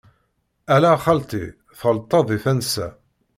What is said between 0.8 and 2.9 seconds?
a xalti, tɣelṭeḍ di tansa.